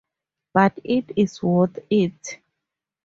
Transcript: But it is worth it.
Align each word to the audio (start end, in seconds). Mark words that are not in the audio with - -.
But 0.55 0.79
it 0.83 1.11
is 1.15 1.43
worth 1.43 1.77
it. 1.91 2.39